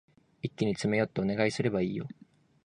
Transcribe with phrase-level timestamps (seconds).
[0.41, 2.07] 一気に詰め寄ってお願いすればいいよ。